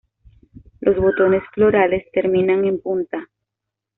[0.79, 3.29] Los botones florales terminan en punta.